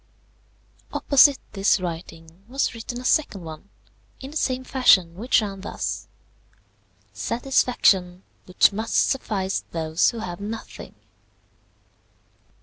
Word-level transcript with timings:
Opposite 0.91 1.37
this 1.51 1.79
writing 1.79 2.43
was 2.47 2.73
written 2.73 2.99
a 2.99 3.05
second 3.05 3.43
one, 3.43 3.69
in 4.19 4.31
the 4.31 4.35
same 4.35 4.63
fashion, 4.63 5.13
which 5.13 5.43
ran 5.43 5.61
thus: 5.61 6.07
"SATISFACTION 7.13 8.23
WHICH 8.47 8.73
MUST 8.73 8.95
SUFFICE 8.95 9.63
THOSE 9.69 10.09
WHO 10.09 10.17
HAVE 10.21 10.39
NOTHING. 10.41 10.95